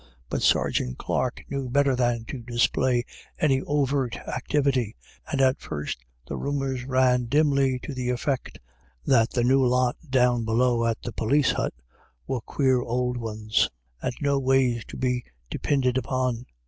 [0.31, 3.03] But Sergeant Clarke knew better than to display
[3.37, 4.95] any overt activity,
[5.31, 8.57] and at first the rumours ran dimly to the effect
[9.05, 9.59] that \\ GOT THE BETTER OF.
[9.59, 11.75] 113 "the new lot down below at the polis hut
[12.25, 13.69] were quare ould ones,
[14.01, 16.47] and noways to be depinded upon."